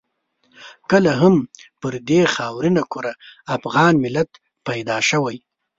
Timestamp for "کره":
2.93-3.13